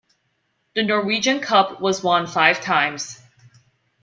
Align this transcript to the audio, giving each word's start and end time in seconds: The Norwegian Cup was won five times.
The 0.73 0.81
Norwegian 0.81 1.41
Cup 1.41 1.79
was 1.79 2.01
won 2.03 2.25
five 2.25 2.59
times. 2.59 3.19